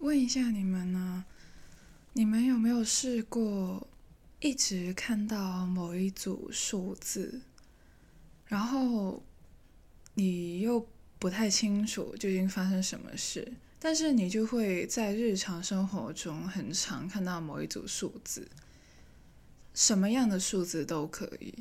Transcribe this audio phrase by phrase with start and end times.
[0.00, 1.24] 问一下你们呢？
[2.14, 3.86] 你们有没有试过
[4.40, 7.42] 一直看到某一组数字，
[8.46, 9.22] 然后
[10.14, 18.48] 你又不太清楚究竟发生什么事，但是你就会在日常生活中很常看到某一组数字，
[19.74, 21.52] 什么样的数字都可以，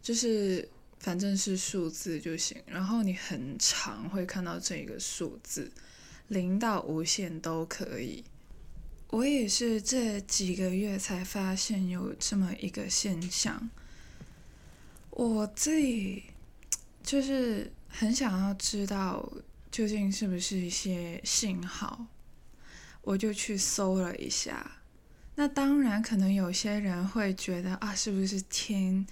[0.00, 0.68] 就是
[1.00, 2.62] 反正是数字就行。
[2.64, 5.70] 然后你很常会看到这个数字，
[6.32, 8.24] 零到无限都可以。
[9.08, 13.68] 我也是这几个月才发现有这么一个现象，
[15.10, 16.22] 我自己
[17.02, 19.30] 就是很想要知道
[19.70, 22.06] 究竟是不是一些信号，
[23.02, 24.78] 我就去搜了一下。
[25.34, 29.06] 那当然，可能有些人会觉得啊，是不是天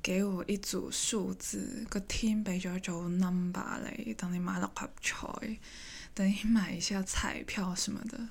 [0.00, 5.58] 给我一组数字，个天俾咗组 number 嚟，等你买六合彩，
[6.14, 8.28] 等你买一下彩票什么的。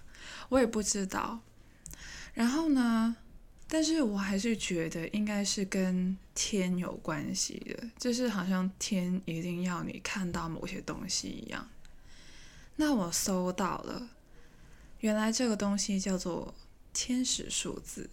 [0.49, 1.39] 我也不知道，
[2.33, 3.15] 然后呢？
[3.73, 11.69] 但是我还是觉得应该是跟天有关系的，就是好像天一定要你看到某些东西一样。
[12.75, 14.09] 那我搜到了，
[14.99, 16.53] 原来这个东西叫做
[16.91, 18.09] 天使数字。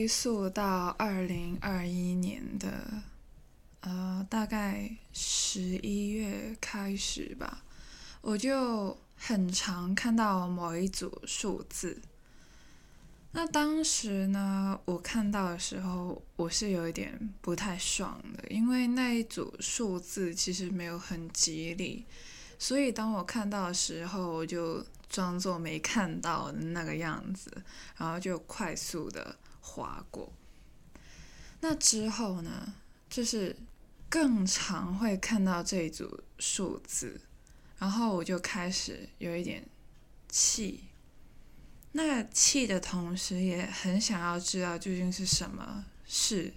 [0.00, 3.02] 追溯到二零二一年的，
[3.80, 7.62] 呃，大概十一月开始吧，
[8.22, 12.00] 我就很常看到某一组数字。
[13.32, 22.06] 那当时呢，我看到的时候，我是有一点不太爽的，因为那一组数字其实没有很吉利，
[22.58, 24.82] 所以当我看到的时候，我就。
[25.10, 27.50] 装作没看到那个样子，
[27.96, 29.34] 然后就快速的
[29.70, 30.32] 划过。
[31.60, 32.74] 那之后呢，
[33.08, 33.56] 就是
[34.08, 37.20] 更常会看到这一组数字，
[37.78, 39.64] 然后我就开始有一点
[40.28, 40.84] 气。
[41.92, 46.52] 那气的同时，也很想要知道究竟是什么事。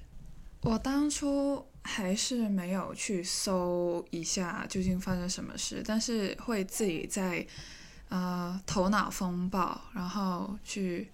[0.62, 7.46] 我当初还是没有去搜一下究竟发生什么事，但是会自己在。
[8.10, 11.10] 呃，头脑风暴，然后去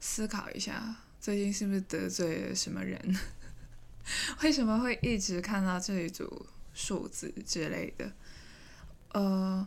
[0.00, 2.98] 思考一下，最近是不是得罪了什么人？
[4.42, 6.44] 为什么会一直看到这一组
[6.74, 8.10] 数字之类的？
[9.12, 9.64] 呃，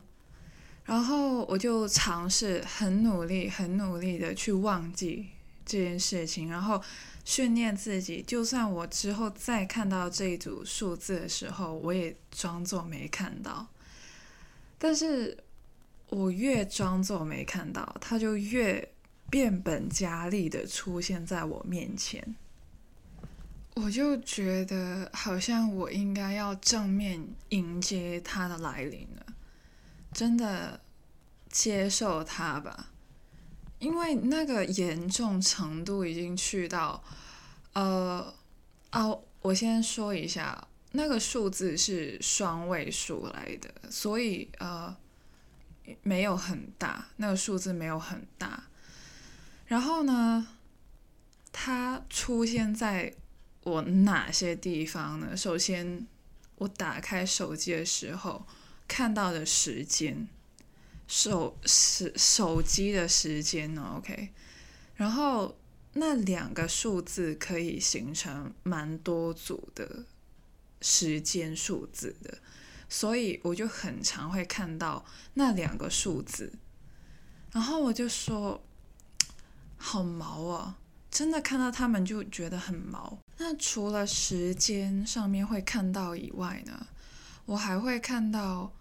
[0.83, 5.27] 然后我就尝试很努力、很努力的去忘记
[5.65, 6.83] 这件事情，然后
[7.23, 13.65] 训练自己，就算我之后再看到这一组数字的时候，我也装作没看到。
[14.77, 15.37] 但是。
[16.09, 18.87] 我越装作没看到，他就越
[19.35, 22.37] 变本加厉的出现在我面前。
[23.73, 29.25] 我就觉得好像我应该要正面迎接他的来临了，
[30.13, 30.79] 真的
[31.49, 32.91] 接受他吧，
[33.79, 37.03] 因为那个严重程度已经去到，
[37.73, 38.33] 呃，
[38.93, 44.95] 哦，我先说一下，那个数字是双位数来的，所以呃。
[46.01, 48.63] 没有很大，那个数字没有很大。
[49.65, 50.47] 然后呢，
[51.51, 53.13] 它出现在
[53.61, 55.35] 我哪些地方呢？
[55.35, 56.05] 首先，
[56.55, 58.45] 我打开手机的时候
[58.87, 60.27] 看到的时间，
[61.07, 64.29] 手是手机的时间呢？OK。
[64.95, 65.57] 然后
[65.93, 70.05] 那两个数字可以形成蛮多组的
[70.81, 72.37] 时间数字的。
[72.87, 75.03] 所以我就很常会看到
[75.33, 76.53] 那两个数字，
[77.51, 78.63] 然后我就说，
[79.77, 80.77] 好毛啊！
[81.11, 83.17] 真的看到他们就觉得很毛。
[83.37, 86.87] 那除了时间上面会看到以外呢，
[87.45, 88.71] 我还会看到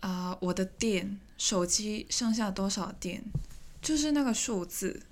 [0.00, 3.22] 啊，我的电，手机剩下多少电，
[3.80, 5.02] 就是那个数字。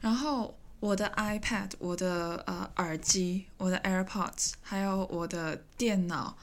[0.00, 6.36] 然后我的 iPad，我的呃耳机，我的 AirPods，还有我的电脑。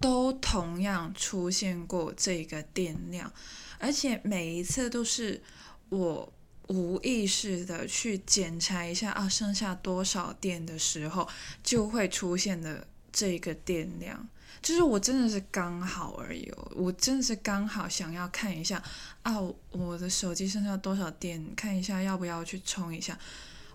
[0.00, 3.32] 都同样出现过这个电量，
[3.78, 5.40] 而且每一次都是
[5.88, 6.30] 我
[6.68, 11.28] 无意识的去检查一下啊，剩下多少电的时候
[11.62, 14.26] 就会出现的这个电量，
[14.62, 18.82] 就是我真的是刚好而已哦，我真的是刚好想要看一下
[19.22, 19.38] 啊，
[19.70, 23.18] 我的手机剩下多少电，看一下要不要去充一下，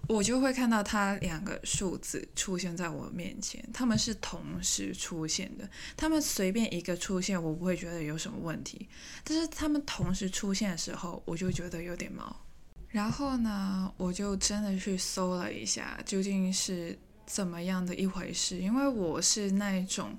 [0.08, 5.70] 我就会看到它两个数字出现在我面前，他们是同时出现的。
[5.96, 8.90] 他们随便一个出现，我不会觉得有什么问题，
[9.24, 12.36] 但是他们同时出现的时候，我就觉得有点毛。
[12.90, 18.58] 然后呢，我就真的去搜了一下，究竟是怎么样的一回事。
[18.58, 20.18] 因为我是那种，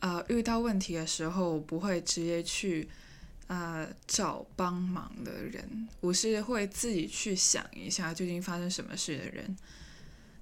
[0.00, 2.88] 呃，遇到问题的时候不会直接去。
[3.48, 9.54] 呃，找帮忙的人，我是会自己去想一下究竟发生什么事的人。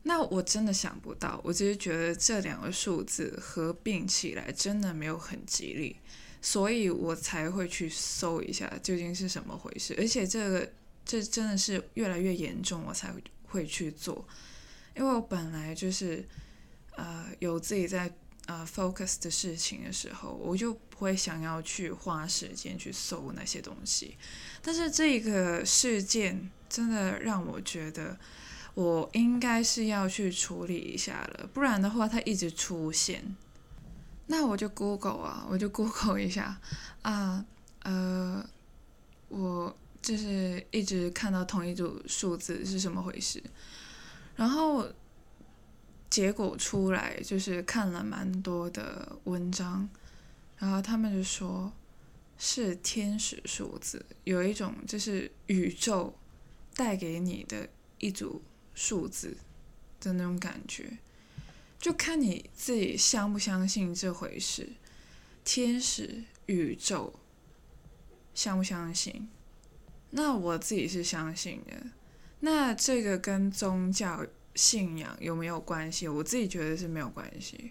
[0.04, 5.96] 那我真的想不到，我只是觉得这两个数字合并起来真的没有很吉利，
[6.40, 9.92] 所以我才会去搜一下究竟是什么回事。
[9.98, 10.70] 而且这个
[11.10, 13.12] 这真的是越来越严重，我才
[13.48, 14.24] 会去做，
[14.94, 16.24] 因为我本来就是
[16.96, 18.12] 呃有自己在。
[18.46, 24.16] 呃，focus 的事情的时候，我就不会想要去花时间去搜那些东西。
[24.60, 28.18] 但是这个事件真的让我觉得，
[28.74, 33.36] 我应该是要去处理一下了，不然的话它一直出现。
[34.26, 36.58] 那我就 Google 啊，我就 Google 一下
[37.02, 37.44] 啊，
[37.84, 38.44] 呃，
[39.28, 43.42] 我就是一直看到同一组数字是什么回事，
[44.36, 44.90] 然后。
[46.10, 49.88] 结果出来就是看了蛮多的文章，
[50.58, 51.72] 然后他们就说
[52.36, 56.12] 是天使数字，有一种就是宇宙
[56.74, 57.68] 带给你的
[57.98, 58.42] 一组
[58.74, 59.36] 数字
[60.00, 60.98] 的那种感觉，
[61.78, 64.68] 就看你自己相不相信这回事。
[65.44, 67.14] 天使、宇宙，
[68.34, 69.28] 相不相信？
[70.10, 71.86] 那我自己是相信的。
[72.40, 74.26] 那这个跟宗教。
[74.56, 76.08] 信仰有没有关系？
[76.08, 77.70] 我自己觉得是没有关系，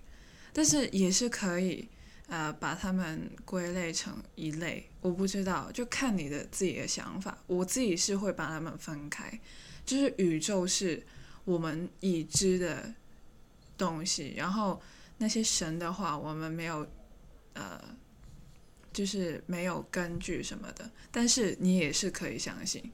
[0.54, 1.88] 但是也是可以，
[2.28, 4.90] 呃，把它们归类成一类。
[5.02, 7.38] 我不知道，就看你的自己的想法。
[7.48, 9.40] 我自己是会把它们分开，
[9.86, 11.06] 就是宇宙是
[11.44, 12.94] 我们已知的
[13.78, 14.82] 东西，然后
[15.18, 16.88] 那些神的话，我们没有，
[17.54, 17.84] 呃，
[18.92, 20.90] 就是没有根据什么的。
[21.12, 22.92] 但是你也是可以相信。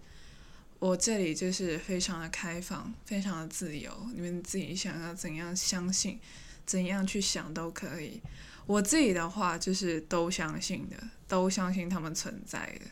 [0.80, 6.19] 我这里就是非常的开放，非常的自由，你们自己想要怎样相信，
[6.65, 8.21] 怎样去想都可以。
[8.68, 10.97] 我自己的话就是都相信的，
[11.27, 12.86] 都相信他们存在的。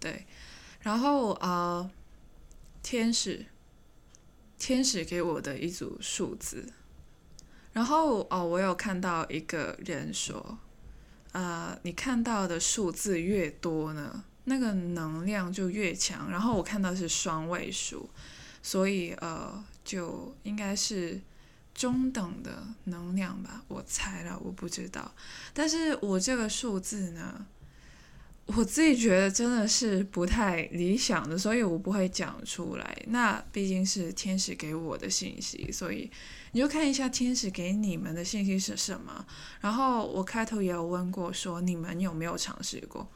[0.00, 0.26] 对，
[0.80, 1.88] 然后呃，
[2.82, 3.46] 天使，
[4.58, 6.72] 天使给我的一组数字，
[7.72, 10.58] 然后哦，我有看到一个人说，
[11.38, 14.24] 呃，你看到的数字越多呢。
[14.50, 18.08] 那个能量就越强，然后我看到是双位数，
[18.62, 21.20] 所以呃，就应该是
[21.74, 25.14] 中等的能量吧，我猜了，我不知道。
[25.52, 27.46] 但是我这个数字呢，
[28.56, 33.02] 我自己觉得真的是不太理想的，所以我不会讲出来。
[33.08, 36.10] 那毕竟是天使给我的信息，所以
[36.52, 39.24] 你就看一下天使给你们的信息是什么。
[39.60, 43.06] 然后我开头也有问过，说你们有没有尝试过？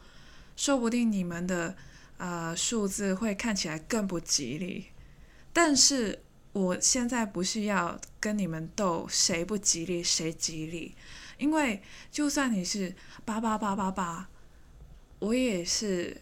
[0.54, 1.74] 说不定你们的
[2.18, 4.88] 呃数字会看起来更不吉利，
[5.50, 10.94] 但是我现在不是要跟你们斗谁不吉利谁吉利，
[11.38, 12.94] 因为就算你是
[13.24, 14.28] 八八八八八，
[15.22, 16.20] 我也是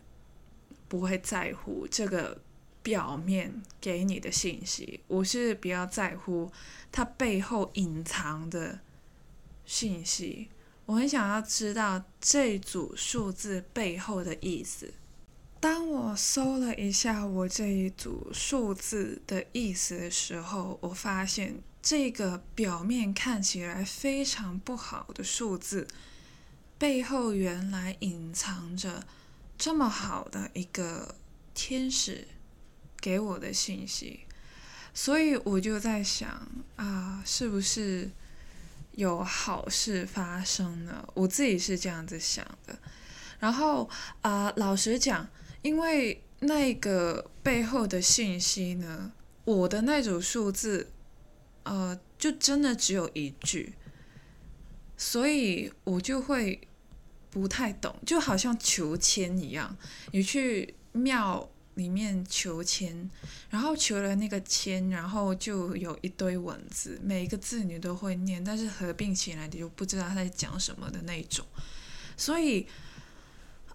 [0.86, 2.38] 不会在乎这个
[2.82, 6.52] 表面给你的信息，我是比较在乎
[6.92, 8.78] 它背后隐藏的
[9.64, 10.48] 信息。
[10.84, 14.92] 我很想要知道这组数字背后的意思。
[15.58, 25.88] 当我搜了一下我这一组数字的意思的时候，我发现这个表面看起来非常不好的数字，
[26.80, 29.06] 背后原来隐藏着
[29.58, 31.14] 这么好的一个
[31.52, 32.26] 天使
[33.00, 34.20] 给我的信息。
[34.94, 38.10] 所以我就在想啊，是不是？
[38.96, 42.76] 有好事发生呢，我自己是这样子想的。
[43.38, 43.88] 然后
[44.20, 45.26] 啊，老实讲，
[45.62, 49.12] 因为那个背后的信息呢，
[49.44, 50.90] 我的那组数字，
[51.62, 53.74] 呃，就真的只有一句，
[54.98, 56.60] 所以我就会
[57.30, 59.76] 不太懂，就好像求签一样，
[60.12, 61.48] 你去庙。
[61.74, 63.08] 里面求签，
[63.48, 71.46] 然后求了那个签，然后就有一堆文字，每一个字你都会念，但是合并起来你就不知道他在讲什么的那种。
[72.18, 72.66] 所以，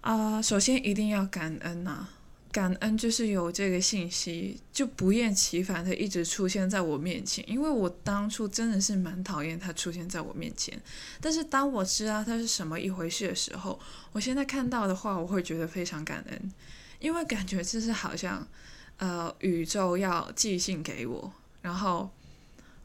[0.01, 2.07] 啊，首先一定要感恩呐，
[2.55, 10.81] 感恩就是有这个信息，就不厌其烦的一直出现在我面前，因为我当初真的是蛮讨厌它出现在我面前，
[11.19, 13.77] 但是当我知道它是什么一回事的时候，
[14.13, 16.51] 我现在看到的话，我会觉得非常感恩。
[17.00, 18.47] 因为感觉就是好像，
[18.95, 22.09] 呃，宇宙要寄信给我，然后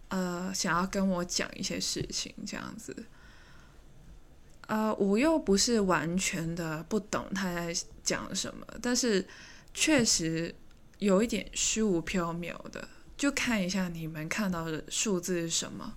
[0.08, 3.04] 呃，想要跟我讲一些事情，这样子。
[4.66, 7.72] 呃，我又不是完全的不懂他在
[8.02, 9.24] 讲什么，但是
[9.72, 10.54] 确实
[10.98, 15.94] 有一点虚无缥缈的，就看一下你们看到的数字是什么。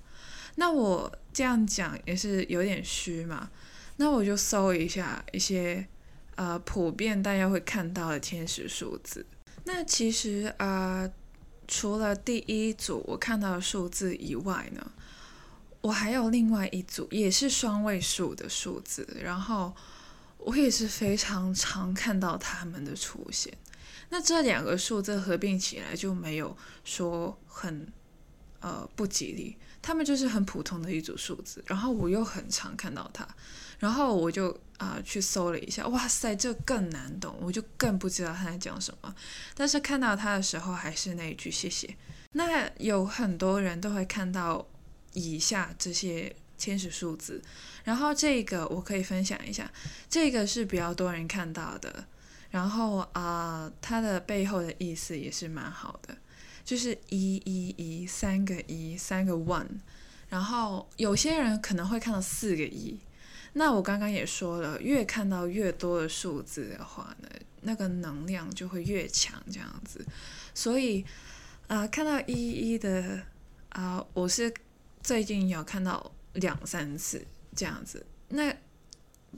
[0.56, 3.50] 那我这样讲也是有点虚嘛，
[3.98, 5.88] 那我就搜一下一些
[6.36, 9.26] 呃普遍大家会看到的天使数字。
[9.66, 11.10] 那其实啊，
[11.68, 14.92] 除了第一组我看到的数字以外呢。
[15.82, 19.76] 我还有另外一组，也是双位数的数字，然后
[20.46, 23.54] 我也是非常常看到他们的出现。
[24.10, 27.92] 那这两个数字合并起来就没有说很
[28.60, 31.64] 呃不吉利，他们就是很普通的一组数字。
[31.68, 33.28] 然后我又很常看到它，
[33.80, 39.16] 然后我就啊去搜了一下，哇塞，这更难懂，我就更不知道他在讲什么。
[39.56, 41.96] 但是看到它的时候，还是那一句谢谢。
[42.34, 44.68] 那有很多人都会看到。
[45.16, 47.42] 以下这些天使数字，
[47.84, 49.70] 然后这个我可以分享一下，
[50.10, 52.06] 这个是比较多人看到的，
[52.52, 56.16] 然后啊，它的背后的意思也是蛮好的，
[56.64, 59.68] 就是一一一三个一三个 one，
[60.30, 62.98] 然后有些人可能会看到四个一，
[63.52, 67.28] 那我刚刚也说了，越看到越多的数字的话呢，
[67.64, 70.06] 那个能量就会越强这样子，
[70.54, 71.04] 所以
[71.68, 73.20] 啊，看到一一的
[73.68, 74.54] 啊，我是。
[75.04, 77.26] 最近有看到两三次
[77.56, 78.56] 这样子，那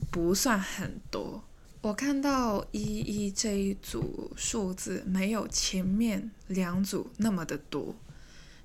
[0.10, 1.44] 不算很多。
[1.82, 7.96] 我看到一一这一组数字没有前面两组那么的多，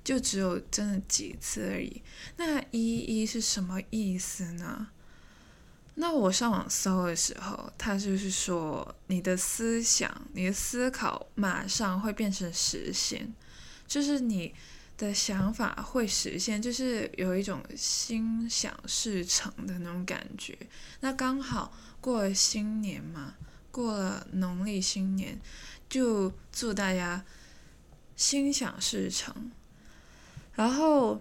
[0.03, 2.01] 就只有真的几次而已。
[2.37, 4.87] 那一一是什么意思呢？
[5.95, 13.33] 那我上网搜的时候，它就是说你的思想、你的思考马上会变成实现，
[13.87, 14.55] 就是你。
[15.01, 20.55] 的想法会实现，就是有一种心想事成的那种感觉。
[20.99, 23.33] 那刚好过了新年嘛，
[23.71, 25.41] 过了农历新年，
[25.89, 27.25] 就祝大家
[28.15, 29.51] 心想事成。
[30.53, 31.19] 然后，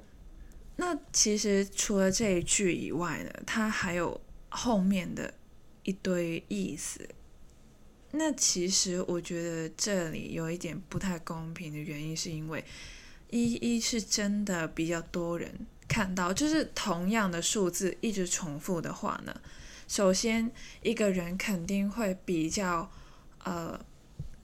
[0.77, 4.21] 那其实除了这一句以外呢，它还有
[4.51, 5.33] 后面的
[5.85, 7.09] 一堆意思。
[8.11, 12.63] 那其实我觉得这里有一点不太公平的原因，是因为。
[13.31, 19.41] 一一是真的比较多人看到，就是同样的数字一直重复的话呢，
[19.89, 20.51] 首先
[20.83, 22.91] 一个人肯定会比较
[23.45, 23.81] 呃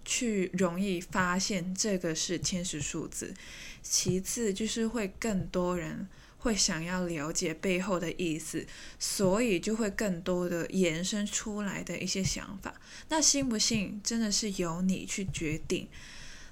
[0.05, 3.35] 去容易发现这个是天使数字，
[3.83, 8.67] 其次就是会更多人会想要了解背后的意思，
[8.99, 12.75] 所以就会更多的延伸出来的一些想法。
[13.09, 15.89] 那信不信真的是由你去决定。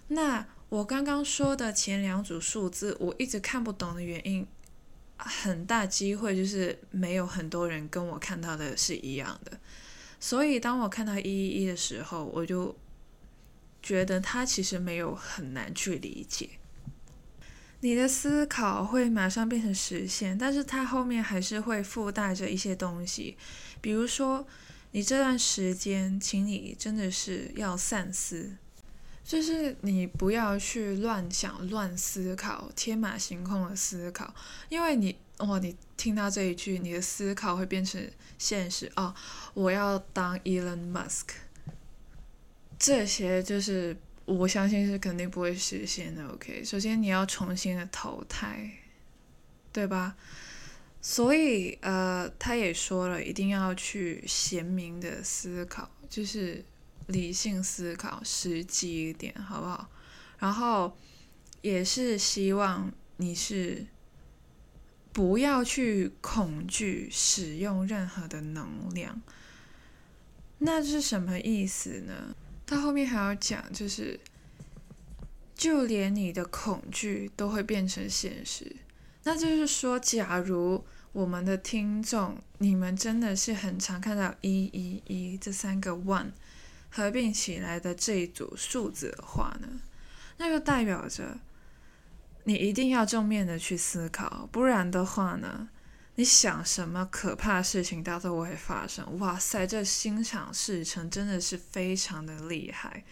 [0.09, 0.47] 那。
[0.75, 4.45] 我刚刚说的前两组数字，我一直看不懂的原因，
[5.17, 9.57] 很大机会就是没有很多人跟我看到的是一样的。
[10.19, 12.77] 所以当我看到一一一的时候，我就
[13.85, 16.51] 觉得它其实没有很难去理解。
[17.79, 23.37] 你的思考会马上变成实现，但是它后面还是会附带着一些东西，
[23.81, 24.45] 比如说
[24.91, 28.57] 你这段时间，请你真的是要散思。
[29.25, 34.35] 就是你不要去乱想、乱思考、天马行空的思考，
[34.69, 39.15] 因为你哇，你听到这一句，你的思考会变成现实哦。
[39.55, 41.29] 我要当 Elon Musk，
[42.79, 46.29] 这些就是我相信是肯定不会实现的。
[46.29, 48.71] OK，首先你要重新的投胎，
[49.73, 50.17] 对吧？
[51.01, 56.63] 所以呃，他也说了，一定要去贤明的思考，就是。
[57.07, 59.89] 理性思考，实际一点，好不好？
[60.39, 60.97] 然后
[61.63, 63.87] 也是希望你是
[65.13, 69.23] 不要去恐惧使用任何的能量。
[70.59, 72.35] 那是什么意思呢？
[72.67, 74.19] 他后面还要讲，就是
[75.55, 78.77] 就连你的恐惧都会变成现实。
[79.25, 86.33] 那就是说，假如我们的听众，你们真的是很常看到一一一这三个 one。
[86.97, 89.67] 合并起来的这一组数字的话呢，
[90.37, 91.41] 那就代表着
[92.45, 95.69] 你一定要正面的去思考，不然的话呢，
[96.15, 99.19] 你想什么可怕的事情，它都会发生。
[99.19, 103.05] 哇塞，这心想事成真的是非常的厉害，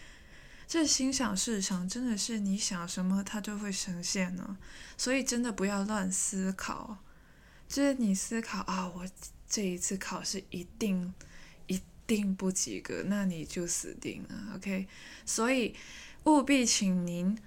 [0.65, 4.57] 这心想事成真的是你想什么，它就会实现呢。
[4.97, 6.99] 所以真的不要乱思考，
[7.67, 9.05] 就是你思考啊，我
[9.45, 11.13] 这一次考试一定。
[12.15, 14.53] 定不及格，那你就死定了。
[14.55, 14.87] OK，
[15.25, 15.75] 所以
[16.25, 17.37] 务必请您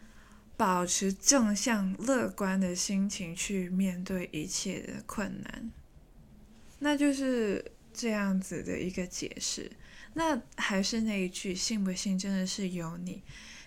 [0.56, 5.70] 保持正向乐观的心情去面对一切的困难。
[6.80, 9.70] 那就是这样子的一个解释。
[10.14, 13.22] 那还是那一句，信不信真的是由你。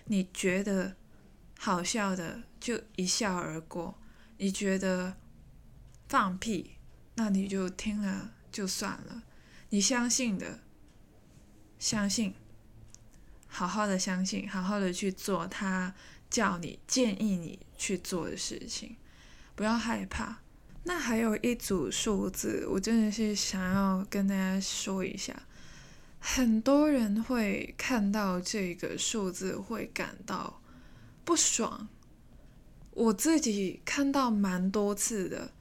[0.06, 0.96] 你觉得
[1.58, 3.96] 好笑的就一笑而过，
[4.38, 5.16] 你觉得
[6.08, 6.72] 放屁，
[7.14, 9.22] 那你就听了就算了。
[9.68, 10.58] 你相信的，
[11.80, 12.32] 相信，
[13.48, 15.92] 好好的相信，好好的去做他
[16.30, 18.94] 叫你、建议你去做的事情，
[19.56, 20.38] 不要害怕。
[20.84, 25.34] 那还有一组数字，我真的是想要跟大家说一下。
[26.18, 30.60] 很多人会看到这个数字会感到
[31.24, 31.88] 不爽，
[32.92, 35.52] 我自己看到蛮多次的，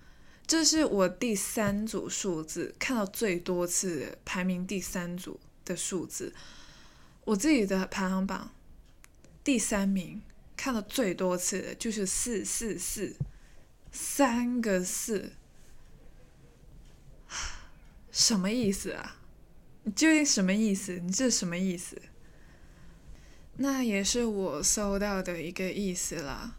[0.46, 6.34] 这是我第三组数字看到最多次的，排名第三组的数字，
[7.24, 8.52] 我自己的排行榜
[9.44, 10.22] 第三名
[10.58, 13.16] 看到最多次的就是四四四，
[13.92, 15.34] 三个四，
[18.12, 19.18] 什么意思啊？
[19.84, 21.00] 你究竟什么意思？
[21.00, 22.02] 你这什么意思？
[23.58, 26.59] 那也是我搜到的一个意思啦。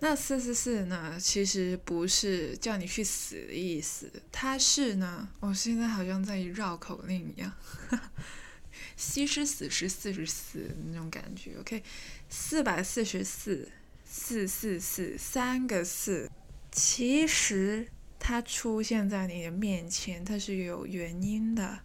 [0.00, 1.18] 那四四四呢？
[1.20, 7.52] 其实不是叫你去死的意思，它是呢，我现在好像在绕口令一样，
[8.96, 11.56] 西施死时四十四那种感觉。
[11.60, 11.82] OK，
[12.28, 13.70] 四百四十四，
[14.04, 16.30] 四四四，三个四，
[16.72, 17.88] 其实。
[18.22, 21.80] 它出现在你的面前，它是有原因的。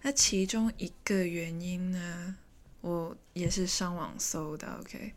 [0.00, 2.36] 那其中一个原因呢，
[2.80, 4.66] 我也是上网搜的。
[4.80, 5.12] OK，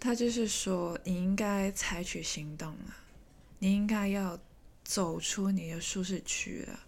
[0.00, 2.96] 他就是说你应该采取行动了，
[3.58, 4.38] 你应该要
[4.84, 6.80] 走出你的舒适区了。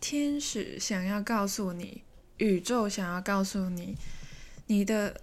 [0.00, 2.02] 天使想要告诉你，
[2.36, 3.96] 宇宙想要告诉你，
[4.66, 5.20] 你的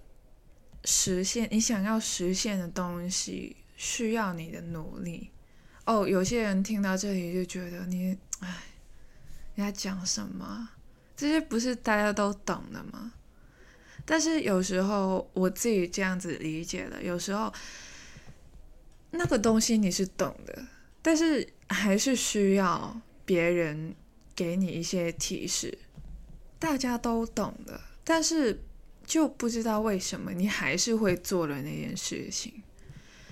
[0.84, 5.30] 实现，你想要实现的东西需要你的努力。
[5.86, 8.64] 哦，有些人听到这里就觉得你，哎，
[9.54, 10.68] 你在讲什么？
[11.16, 13.14] 这些不是大家都懂的吗？
[14.06, 17.52] 但是有时候我自己这样子理解了，有时候
[19.10, 20.66] 那个东西你是懂的，
[21.02, 23.94] 但是还是需要别人
[24.34, 25.76] 给你一些提示。
[26.58, 28.62] 大家都懂的，但是
[29.04, 32.62] 就不知道为什么你还是会做了那件事情，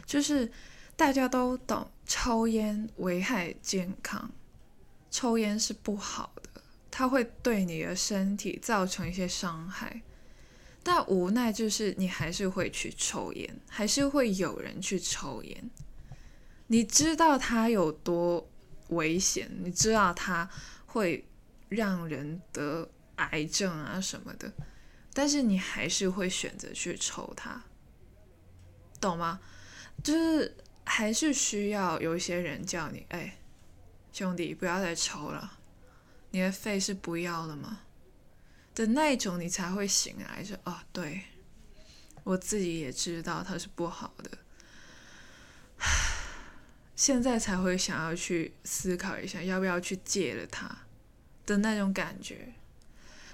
[0.05, 0.51] 就是
[0.97, 1.89] 大家都懂。
[2.07, 4.31] 抽烟危害健康，
[5.11, 10.03] 抽烟是不好的，它会对你的身体造成一些伤害。
[10.85, 15.71] 但无奈就是你还是会去抽烟，还是会有人去抽烟。
[16.69, 18.49] 你知道它有多
[18.91, 20.49] 危险，你知道它
[20.87, 21.27] 会
[21.69, 24.53] 让人得癌症啊什么的，
[25.13, 27.61] 但是你还是会选择去抽它，
[29.01, 29.41] 懂吗？
[30.05, 30.55] 就是。
[30.87, 33.39] 还是需要有一些人叫你，哎，
[34.13, 35.59] 兄弟，不要再抽了，
[36.31, 37.81] 你的肺是不要了吗？
[38.75, 41.23] 的那一种，你才会醒来，说，哦，对，
[42.25, 44.39] 我自己也知道它是不好的，
[46.97, 50.79] 现在才会想要去思考一下，要不要去戒了它
[51.47, 52.53] 的那种感觉。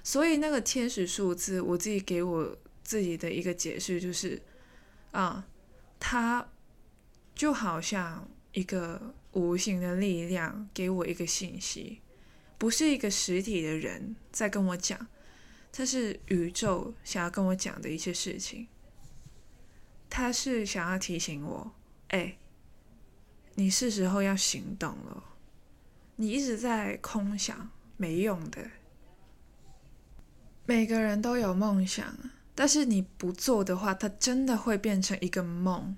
[0.02, 4.42] 所以那个天使数字，我自己给我自己的一个解释就是，
[5.12, 5.46] 啊，
[5.98, 6.46] 它。
[7.32, 12.02] 就好像一个无形的力量给我一个信息，
[12.58, 15.06] 不是一个实体的人在跟我讲，
[15.72, 18.68] 它是宇宙想要跟我讲的一些事情。
[20.08, 21.72] 他是想要提醒我，
[22.08, 22.36] 哎，
[23.54, 25.24] 你是时候要行动了。
[26.16, 28.70] 你一直在空想，没用的。
[30.66, 32.12] 每个人都有梦想，
[32.54, 35.96] 但是你不做的话，它真的会变成一个梦。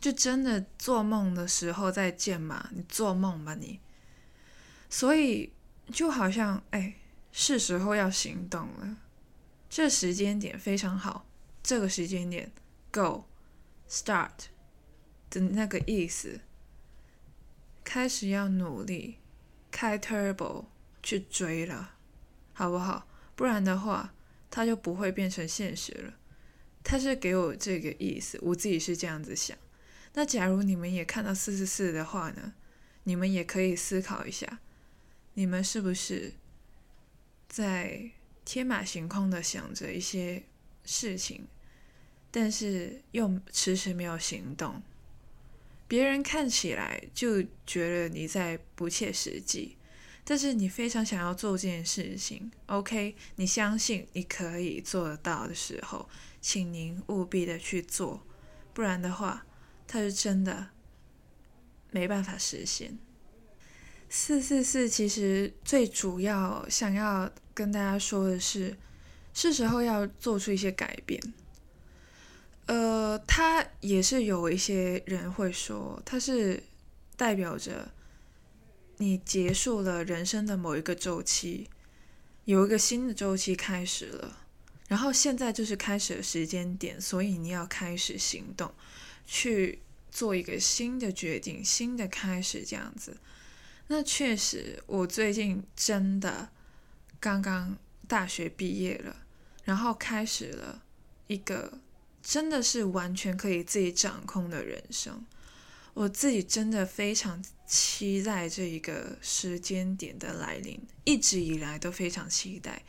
[0.00, 2.70] 就真的做梦的时候再见嘛？
[2.72, 3.78] 你做梦吧你。
[4.88, 5.52] 所以
[5.92, 6.96] 就好像哎，
[7.32, 8.96] 是时候要行动了。
[9.68, 11.26] 这时间点非常好，
[11.62, 12.50] 这个时间点
[12.90, 13.24] ，go
[13.88, 14.30] start
[15.30, 16.40] 的那个意思，
[17.84, 19.18] 开始要努力，
[19.70, 20.64] 开 turbo
[21.02, 21.94] 去追了，
[22.52, 23.06] 好不好？
[23.36, 24.12] 不然的话，
[24.50, 26.14] 它就不会变成现实了。
[26.82, 29.56] 他是给我这个意思，我自己是这样子想。
[30.14, 32.54] 那假如你们也看到四四四的话呢？
[33.04, 34.58] 你们也可以思考一下，
[35.34, 36.34] 你们是不是
[37.50, 38.08] 在
[38.44, 40.44] 天马行空的想着一些
[40.84, 41.48] 事情，
[42.30, 44.80] 但是又迟迟没有行动？
[45.88, 49.76] 别人看起来就觉得你在不切实际，
[50.22, 56.08] 但是你非常想要做这件事情，OK，你相信你可以做得到的时候，
[56.40, 58.24] 请您务必的去做，
[58.72, 59.44] 不然的话，
[59.88, 60.68] 它是真的
[61.90, 62.96] 没办法实现。
[64.12, 68.76] 四四四其实最主要想要跟大家说的是，
[69.32, 71.22] 是时候要做出一些改变。
[72.66, 76.60] 呃，它也是有一些人会说，它是
[77.16, 77.92] 代表着
[78.96, 81.70] 你结束了人生的某一个周期，
[82.46, 84.38] 有一个新的周期开始了，
[84.88, 88.74] 然后现在就是开始的时间点，所以你要开始行动，
[89.24, 93.16] 去做一个新的决定，新的开始这样子。
[93.92, 96.48] 那确实，我最近真的
[97.18, 97.76] 刚刚
[98.06, 99.16] 大学毕业了，
[99.64, 100.84] 然后开始了
[101.26, 101.80] 一个
[102.22, 105.26] 真的是完全可以自己掌控的人生。
[105.92, 112.84] 我自己真的非常期待这一个时间点的来临，一直以来都非常期待。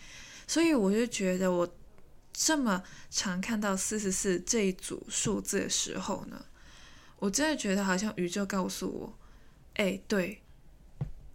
[0.46, 1.76] 所以我就觉得，我
[2.32, 6.46] 这么常看到四十四这一组数字的时候呢，
[7.18, 9.20] 我真的觉得好像宇宙告诉我，
[9.74, 10.41] 哎，对。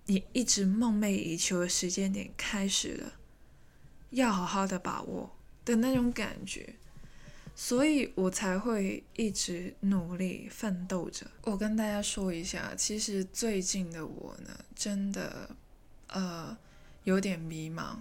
[0.06, 3.12] 你一直梦寐以求的时间点开始了，
[4.10, 6.76] 要好好的把握的那种感觉，
[7.56, 11.30] 所以我才会一直努力奋斗着。
[11.42, 15.56] 我跟大家说一下，其实最近的我呢，真的
[16.06, 16.56] 呃
[17.02, 17.96] 有点迷茫。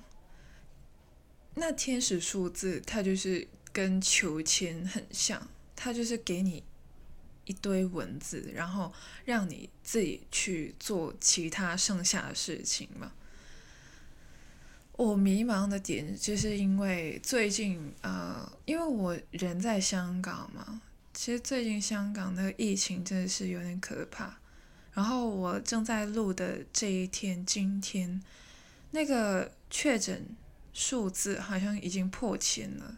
[1.55, 6.63] 那天使数字它就是跟求签很像，它就是给你。
[7.45, 8.91] 一堆文字，然后
[9.23, 13.12] 让你自己去做其他剩下的事情嘛。
[14.97, 20.81] 我迷茫的点就是因为最近呃，因为我人在香港嘛，
[21.13, 24.38] 其实最近香港的疫情真的是有点可怕。
[24.93, 28.23] 然后我正在录的这一天，今天
[28.91, 30.25] 那个确诊
[30.73, 32.97] 数字好像已经破千了。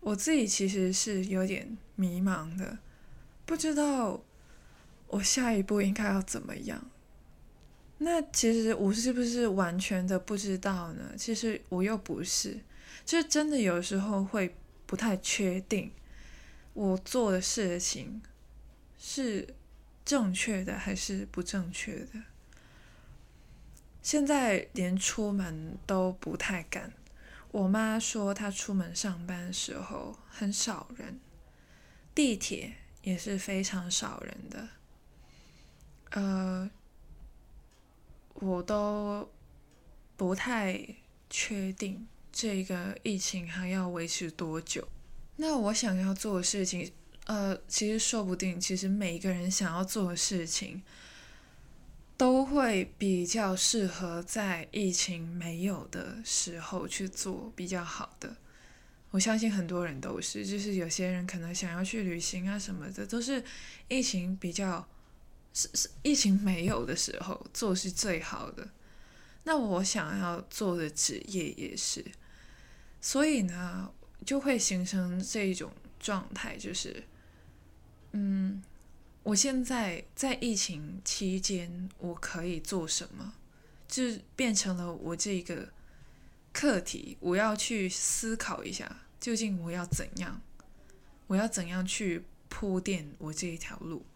[0.00, 2.78] 我自己其实是有点迷茫的。
[3.46, 4.22] 不知道
[5.06, 6.90] 我下一步应该要怎么样？
[7.98, 11.14] 那其实我是不是完全的不知道呢？
[11.16, 12.60] 其实我又不是，
[13.06, 14.54] 就是真的有时候会
[14.84, 15.90] 不太确定
[16.74, 18.20] 我做的事情
[18.98, 19.54] 是
[20.04, 22.22] 正确的还是不正确的。
[24.02, 26.92] 现在连出门都不太敢。
[27.50, 31.18] 我妈说她出门上班的时候很少人，
[32.14, 32.74] 地铁。
[33.06, 34.68] 也是非常少人的，
[36.10, 36.68] 呃，
[38.34, 39.30] 我都
[40.16, 40.84] 不太
[41.30, 44.88] 确定这个疫情还要维持多久。
[45.36, 46.92] 那我想要做的事情，
[47.26, 50.82] 呃，其实说不定，其实每一个人想要做的事情，
[52.16, 58.36] 都会比较适合在疫情没有的时候去做，比较好的。
[59.16, 63.42] 我相信很多人都是，就是有些人可能想要去旅行啊什么的，都是
[63.88, 64.86] 疫情比较
[65.54, 68.68] 是是疫情没有的时候做是最好的。
[69.44, 72.04] 那我想要做的职业也是，
[73.00, 73.90] 所以呢，
[74.26, 77.02] 就会形成这一种状态，就是，
[78.12, 78.62] 嗯，
[79.22, 83.32] 我现在在疫情期间我可以做什么，
[83.88, 84.02] 就
[84.34, 85.70] 变成了我这个
[86.52, 89.04] 课题，我要去思考一下。
[89.26, 90.40] 究竟我要怎样？
[91.26, 94.06] 我要怎样去铺垫我这一条路？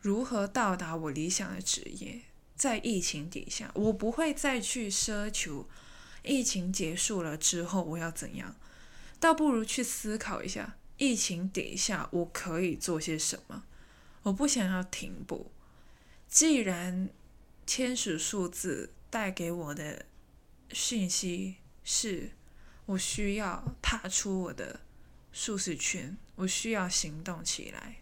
[0.00, 2.20] 如何到达我理想的职业？
[2.54, 5.68] 在疫情底下，我不会再去奢求
[6.22, 8.54] 疫情结束了之后我要怎样，
[9.18, 13.64] 倒不如去思考一下疫情底下我可以做些什么。
[14.22, 15.50] 我不想要停步。
[16.28, 17.10] 既然
[17.66, 20.06] 天使数字带给我的
[20.70, 22.37] 讯息是。
[22.88, 24.80] 我需要踏出我的
[25.30, 27.96] 舒适圈，我需要行动起来。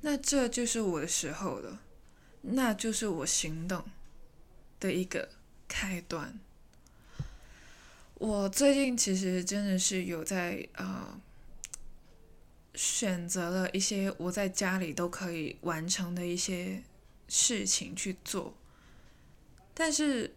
[0.00, 1.80] 那这就是我的时候了，
[2.40, 3.84] 那就是我行动
[4.80, 5.28] 的一个
[5.68, 6.40] 开端。
[8.14, 11.20] 我最近其实真的是有在呃
[12.74, 16.82] 选择了一些我在家里都可以完成的一些
[17.28, 18.56] 事情去做，
[19.72, 20.34] 但是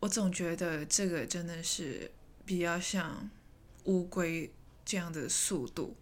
[0.00, 2.10] 我总觉得这个真的是。
[2.48, 3.28] 比较像
[3.84, 4.50] 乌龟
[4.82, 5.94] 这样的速度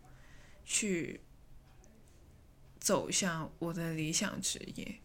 [0.65, 1.21] 去
[2.79, 5.01] 走向我的理想职业，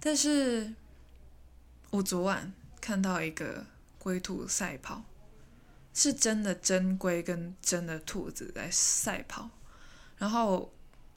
[0.00, 0.74] 但是
[1.90, 3.64] 我昨晚看到一个
[4.00, 5.04] 龟兔赛跑，
[5.92, 9.48] 是真的真龟跟真的兔子在赛跑，
[10.18, 10.74] 然后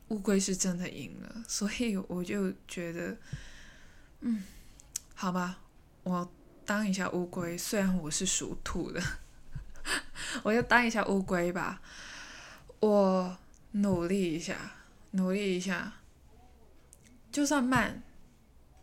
[0.10, 3.18] 乌龟是真的赢了，所以我就觉得，
[4.20, 4.44] 嗯，
[5.16, 5.64] 好吧，
[6.04, 6.32] 我
[6.64, 9.02] 当一下乌龟，虽然我是属兔的，
[10.44, 11.82] 我就当一下乌龟吧。
[12.80, 13.38] 我
[13.72, 14.74] 努力一下，
[15.12, 15.94] 努力一下，
[17.32, 18.04] 就算慢，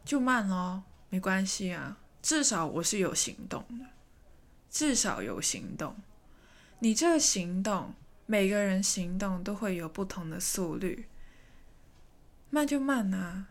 [0.04, 3.86] 就慢哦，没关系啊，至少我是有行动的，
[4.70, 5.96] 至少有行动。
[6.80, 7.94] 你这个行动，
[8.26, 11.06] 每个人行动都会有不同的速率，
[12.50, 13.46] 慢就慢啊，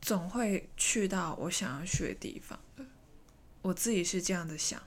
[0.00, 2.84] 总会去到我想要去的地方的。
[3.62, 4.80] 我自己是这样的想，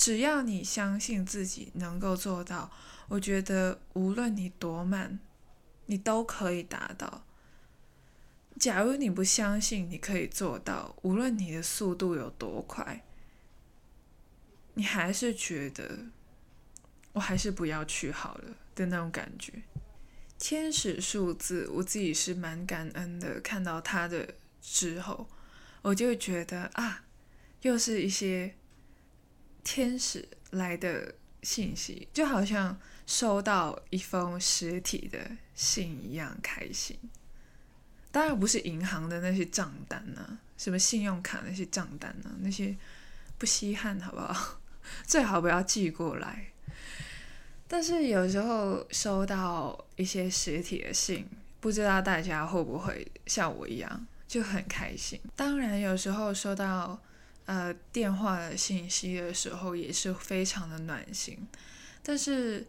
[0.00, 2.72] 只要你相信自己能够做到。
[3.08, 5.18] 我觉得无论你多慢，
[5.84, 7.26] 你都可以达到。
[8.58, 13.04] 假如你不相信你可以做到，无论你的速度有多快，
[14.72, 16.06] 你还是觉得
[17.12, 19.52] 我还是不要去好了的那种感觉。
[20.38, 23.38] 天使数字，我自己是蛮感恩的。
[23.42, 25.28] 看到它的之后，
[25.82, 27.04] 我就觉得啊，
[27.60, 28.54] 又是一些
[29.64, 32.78] 天使来的信息，就好像。
[33.06, 35.18] 收到一封实体的
[35.52, 36.96] 信一样开心，
[38.12, 42.76] 当然不是银行的那些账单呢，什么信用卡那些账单呢，那些
[43.36, 44.60] 不稀罕，好不好？
[45.04, 46.52] 最好不要寄过来。
[47.66, 51.26] 但是有时候收到一些实体的信，
[51.58, 55.20] 不知道大家会不会像我一样就很开心。
[55.34, 57.02] 当然，有时候收到
[57.50, 61.48] 呃电话的信息的时候，也是非常的暖心，
[62.02, 62.66] 但是。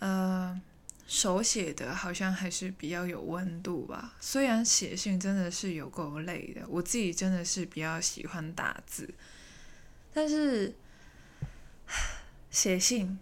[0.00, 0.58] 呃，
[1.06, 4.16] 手写的好像还是比较有温度吧。
[4.18, 9.12] 虽然写信真的是有够累的，我自己真的是比较喜欢打字，
[10.14, 10.74] 但是
[12.50, 13.18] 写信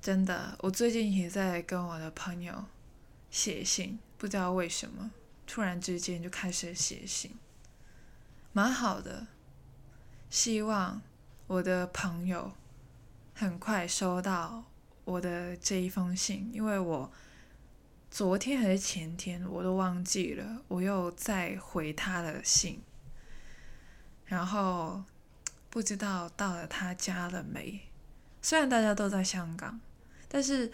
[0.00, 2.66] 真的，我最近也在跟我的朋友
[3.28, 5.10] 写信，不知道为什么
[5.48, 7.32] 突然之间就开始写信，
[8.52, 9.26] 蛮好的。
[10.30, 11.02] 希望
[11.46, 12.52] 我的朋友
[13.34, 14.64] 很快收到。
[15.04, 17.10] 我的这一封信，因为我
[18.12, 22.80] 昨天还是前天我都忘记了，我又再回他的信，
[24.26, 25.02] 然后
[25.68, 27.80] 不知道到了他家了没。
[28.40, 29.80] 虽然大家都在香港，
[30.28, 30.70] 但是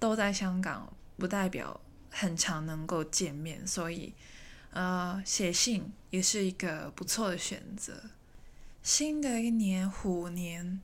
[0.00, 1.80] 都在香港不代表
[2.10, 4.12] 很常能够见面，所以
[4.72, 7.94] 呃，写信也是一个不错的选择。
[8.82, 10.80] 新的一年虎年，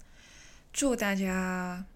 [0.73, 1.87] 祝大家。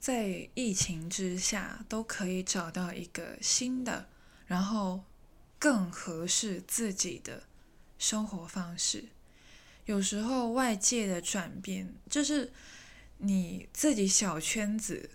[0.00, 4.08] 在疫情之下，都可以找到一个新的，
[4.46, 5.04] 然后
[5.60, 7.44] 更合适自己的
[7.98, 9.04] 生活方式。
[9.84, 12.52] 有时候外界的转变，就是
[13.18, 15.08] 你自己小圈子，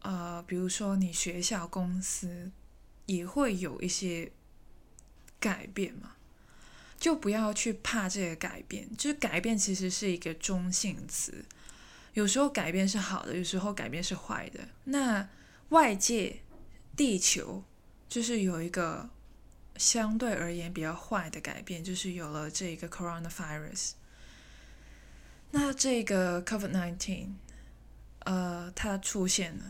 [0.00, 2.50] 呃，比如说你学校、公司，
[3.06, 4.32] 也会有一些
[5.38, 6.16] 改变嘛。
[7.02, 11.44] 就不要去怕这个改变，就是改变其实是一个中性词。
[12.12, 14.60] 有时候改变是好的，有时候改变是坏的。
[14.84, 15.28] 那
[15.70, 16.42] 外界、
[16.94, 17.64] 地球
[18.08, 19.10] 就是有一个
[19.76, 23.94] 相对而言比较坏的改变，就是有了这一个 coronavirus。
[25.50, 27.30] 那这个 COVID-19，
[28.20, 29.64] 呃，它出现了，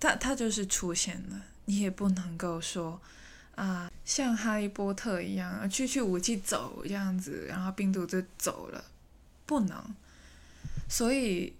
[0.00, 3.02] 它它就是出现了，你也不能够说
[3.54, 8.84] 啊，像哈利波特一样，去去武器走这样子，然后病毒就走了，
[9.46, 9.94] 不能。
[10.88, 11.52] 所以。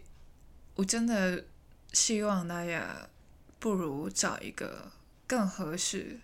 [0.76, 1.44] 我真的
[1.92, 3.06] 希望大家
[3.58, 4.90] 不如找一个
[5.26, 6.20] 更合适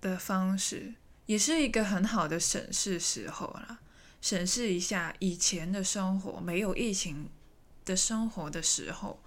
[0.00, 0.94] 的方式，
[1.26, 3.78] 也是一个很好的审视时候啦。
[4.20, 7.28] 审视一下以前的生活，没有疫情
[7.84, 9.20] 的生活的时候，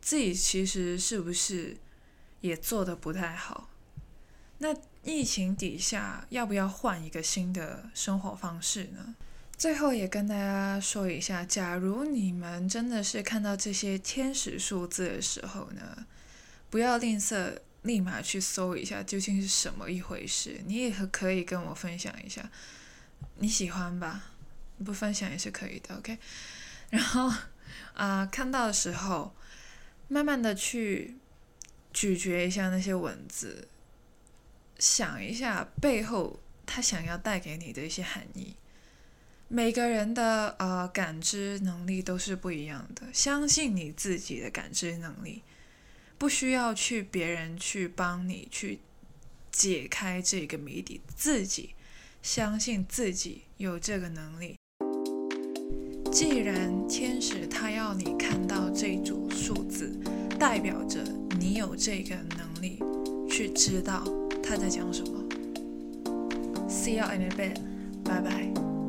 [0.00, 1.76] 自己其实是不是
[2.42, 3.69] 也做的不太好？
[4.62, 9.14] 那疫情底下，要不要换一个新的生活方式呢？
[9.56, 16.06] 最后也跟大家说一下，假如你们真的是看到这些天使数字的时候呢，
[16.68, 20.60] 不要吝啬，立马去搜一下究竟是什么一回事。
[20.66, 22.50] 你也可以跟我分享一下，
[23.38, 24.32] 你喜欢吧？
[24.84, 26.18] 不分享也是可以的，OK。
[26.90, 27.32] 然后
[27.94, 29.34] 啊，看到的时候，
[30.08, 31.16] 慢慢的去
[31.92, 33.68] 咀嚼一下那些文字，
[34.80, 38.56] 想一下背后他想要带给你的一些含义。
[39.46, 45.42] 每个人的呃感知能力都是不一样的，相信你自己的感知能力，
[46.16, 48.78] 不需要去别人去帮你去
[49.50, 51.74] 解开这个谜底，自己
[52.22, 54.56] 相信自己有这个能力。
[56.12, 59.98] 既然天使他要你看到这组数字，
[60.38, 61.02] 代表着
[61.38, 62.80] 你有这个能力
[63.28, 64.04] 去知道
[64.50, 65.24] 他在讲什么。
[66.68, 67.60] See you in a bit.
[68.02, 68.79] 拜拜。